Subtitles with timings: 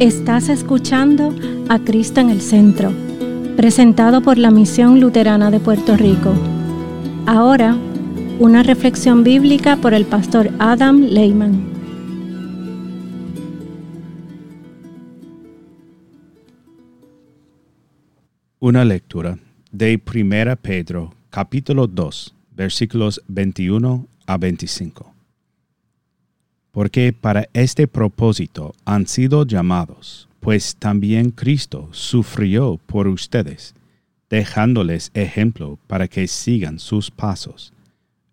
[0.00, 1.34] Estás escuchando
[1.70, 2.92] a Cristo en el Centro,
[3.56, 6.34] presentado por la Misión Luterana de Puerto Rico.
[7.24, 7.74] Ahora,
[8.38, 11.72] una reflexión bíblica por el pastor Adam Lehman.
[18.58, 19.38] Una lectura
[19.72, 25.15] de 1 Pedro, capítulo 2, versículos 21 a 25
[26.76, 33.74] porque para este propósito han sido llamados, pues también Cristo sufrió por ustedes,
[34.28, 37.72] dejándoles ejemplo para que sigan sus pasos,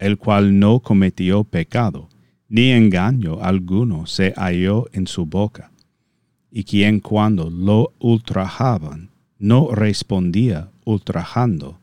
[0.00, 2.08] el cual no cometió pecado,
[2.48, 5.70] ni engaño alguno se halló en su boca,
[6.50, 11.78] y quien cuando lo ultrajaban no respondía ultrajando,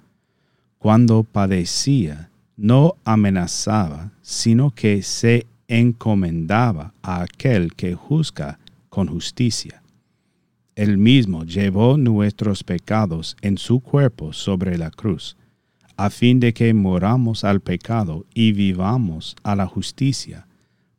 [0.77, 8.59] cuando padecía no amenazaba, sino que se encomendaba a aquel que juzga
[8.89, 9.81] con justicia.
[10.75, 15.37] Él mismo llevó nuestros pecados en su cuerpo sobre la cruz,
[15.95, 20.47] a fin de que moramos al pecado y vivamos a la justicia,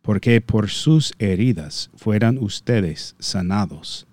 [0.03, 4.07] porque por sus heridas fueran ustedes sanados,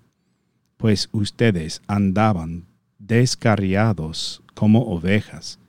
[0.76, 2.64] pues ustedes andaban
[2.98, 5.60] descarriados como ovejas,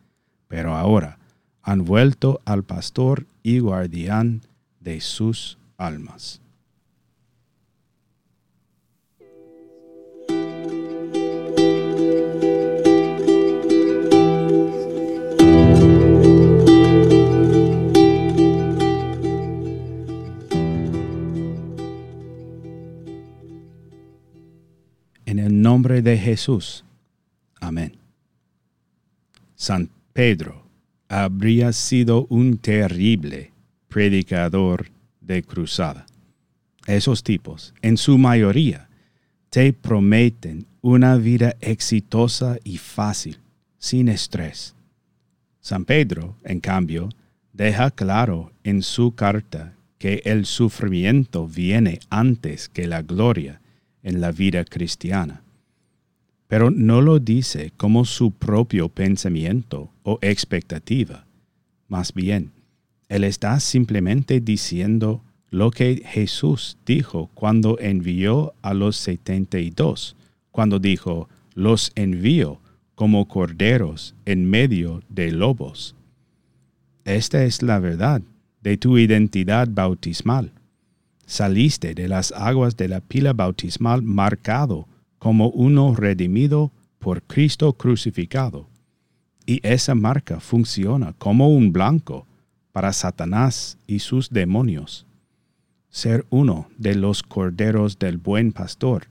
[0.48, 1.20] pero ahora
[1.62, 4.42] han vuelto al pastor y guardián
[4.80, 6.42] de sus almas.
[25.26, 26.84] En el nombre de Jesús.
[27.60, 27.98] Amén.
[29.56, 30.64] San Pedro
[31.08, 33.52] habría sido un terrible
[33.90, 34.88] predicador
[35.20, 36.06] de cruzada.
[36.88, 38.90] Esos tipos, en su mayoría,
[39.50, 43.38] te prometen una vida exitosa y fácil,
[43.78, 44.76] sin estrés.
[45.60, 47.10] San Pedro, en cambio,
[47.54, 53.62] deja claro en su carta que el sufrimiento viene antes que la gloria
[54.02, 55.44] en la vida cristiana.
[56.48, 61.26] Pero no lo dice como su propio pensamiento o expectativa.
[61.88, 62.52] Más bien,
[63.10, 70.16] él está simplemente diciendo lo que Jesús dijo cuando envió a los setenta y dos,
[70.52, 72.62] cuando dijo, los envío
[72.94, 75.96] como corderos en medio de lobos.
[77.04, 78.22] Esta es la verdad
[78.62, 80.52] de tu identidad bautismal.
[81.26, 84.88] Saliste de las aguas de la pila bautismal marcado
[85.18, 88.68] como uno redimido por Cristo crucificado.
[89.48, 92.28] Y esa marca funciona como un blanco
[92.80, 95.06] para Satanás y sus demonios.
[95.90, 99.08] Ser uno de los corderos del buen pastor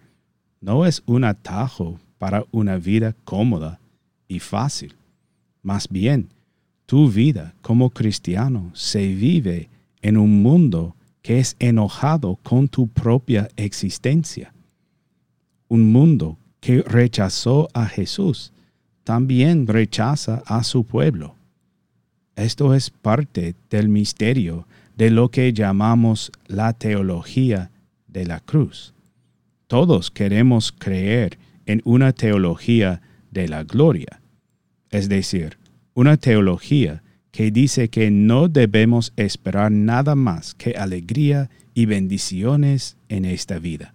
[0.62, 3.78] no es un atajo para una vida cómoda
[4.26, 4.96] y fácil.
[5.60, 6.30] Más bien,
[6.86, 9.68] tu vida como cristiano se vive
[10.00, 14.54] en un mundo que es enojado con tu propia existencia.
[15.68, 18.50] Un mundo que rechazó a Jesús
[19.04, 21.34] también rechaza a su pueblo.
[22.38, 27.72] Esto es parte del misterio de lo que llamamos la teología
[28.06, 28.94] de la cruz.
[29.66, 34.20] Todos queremos creer en una teología de la gloria,
[34.92, 35.58] es decir,
[35.94, 43.24] una teología que dice que no debemos esperar nada más que alegría y bendiciones en
[43.24, 43.94] esta vida.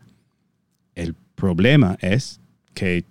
[0.95, 2.41] El problema es
[2.73, 3.05] que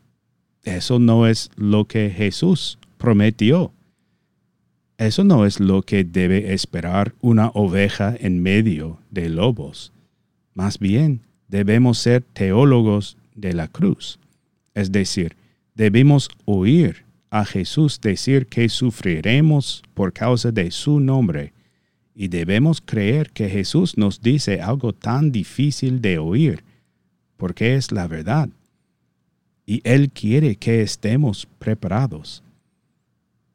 [0.64, 3.72] eso no es lo que Jesús prometió.
[5.02, 9.92] Eso no es lo que debe esperar una oveja en medio de lobos.
[10.54, 14.20] Más bien, debemos ser teólogos de la cruz.
[14.74, 15.34] Es decir,
[15.74, 21.52] debemos oír a Jesús decir que sufriremos por causa de su nombre
[22.14, 26.62] y debemos creer que Jesús nos dice algo tan difícil de oír,
[27.36, 28.50] porque es la verdad.
[29.66, 32.44] Y Él quiere que estemos preparados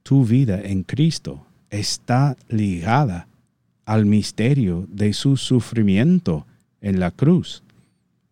[0.07, 3.27] tu vida en Cristo está ligada
[3.85, 6.47] al misterio de su sufrimiento
[6.79, 7.61] en la cruz.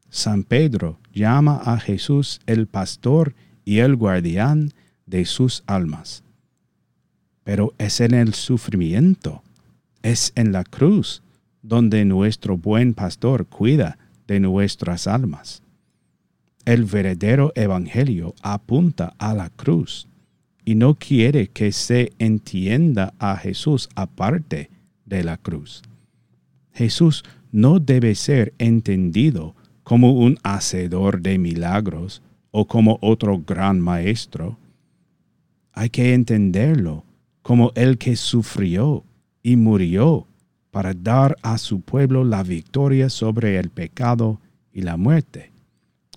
[0.09, 3.35] San Pedro llama a Jesús el pastor
[3.65, 4.71] y el guardián
[5.05, 6.23] de sus almas.
[7.43, 9.43] Pero es en el sufrimiento,
[10.01, 11.23] es en la cruz
[11.61, 13.97] donde nuestro buen pastor cuida
[14.27, 15.61] de nuestras almas.
[16.63, 20.07] El verdadero evangelio apunta a la cruz
[20.65, 24.71] y no quiere que se entienda a Jesús aparte
[25.05, 25.83] de la cruz.
[26.73, 34.57] Jesús no debe ser entendido como un hacedor de milagros o como otro gran maestro.
[35.71, 37.05] Hay que entenderlo
[37.43, 39.05] como el que sufrió
[39.43, 40.27] y murió
[40.71, 44.41] para dar a su pueblo la victoria sobre el pecado
[44.73, 45.51] y la muerte,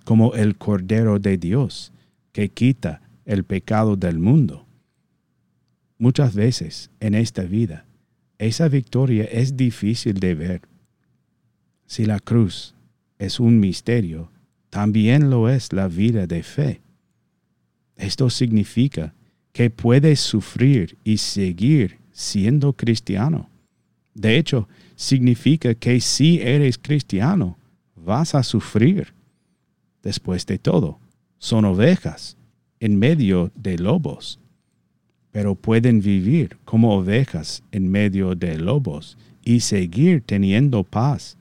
[0.04, 1.92] como el Cordero de Dios
[2.32, 4.66] que quita el pecado del mundo.
[5.98, 7.84] Muchas veces en esta vida,
[8.38, 10.62] esa victoria es difícil de ver.
[11.86, 12.74] Si la cruz
[13.18, 14.32] es un misterio,
[14.70, 16.80] también lo es la vida de fe.
[17.96, 19.14] Esto significa
[19.52, 23.50] que puedes sufrir y seguir siendo cristiano.
[24.14, 27.58] De hecho, significa que si eres cristiano,
[27.94, 29.12] vas a sufrir.
[30.02, 30.98] Después de todo,
[31.38, 32.37] son ovejas
[32.80, 34.38] en medio de lobos,
[35.30, 41.36] pero pueden vivir como ovejas en medio de lobos y seguir teniendo paz,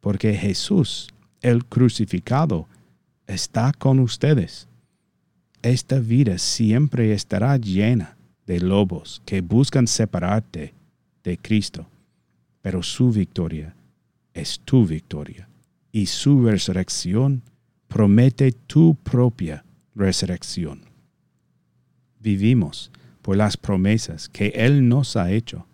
[0.00, 1.08] porque Jesús
[1.40, 2.66] el crucificado
[3.26, 4.68] está con ustedes.
[5.62, 8.16] Esta vida siempre estará llena
[8.46, 10.72] de lobos que buscan separarte
[11.22, 11.86] de Cristo,
[12.62, 13.74] pero su victoria
[14.34, 15.48] es tu victoria
[15.92, 17.42] y su resurrección
[17.88, 19.64] promete tu propia
[19.98, 20.82] resurrección.
[22.20, 22.90] Vivimos
[23.20, 25.66] por las promesas que Él nos ha hecho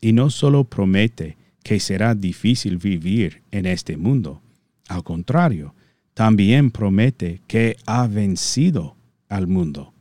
[0.00, 4.42] y no solo promete que será difícil vivir en este mundo,
[4.88, 5.74] al contrario,
[6.12, 8.96] también promete que ha vencido
[9.28, 9.94] al mundo.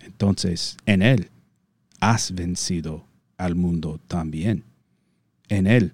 [0.00, 1.28] Entonces, en Él
[2.00, 3.04] has vencido
[3.36, 4.64] al mundo también.
[5.48, 5.92] En Él